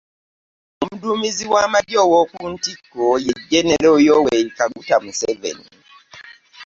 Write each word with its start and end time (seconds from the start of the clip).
Omuduumizi 0.81 1.43
w'amagye 1.53 1.97
ow'oku 2.05 2.39
ntikko, 2.53 3.03
ye 3.25 3.33
jjenero 3.41 3.91
Yoweri 4.07 4.49
Kaguta 4.57 4.95
Museveni 5.03 5.65